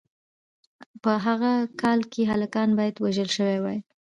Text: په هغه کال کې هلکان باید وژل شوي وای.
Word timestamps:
په 1.03 1.11
هغه 1.25 1.51
کال 1.81 1.99
کې 2.11 2.21
هلکان 2.31 2.69
باید 2.79 2.95
وژل 3.03 3.29
شوي 3.37 3.57
وای. 3.63 3.79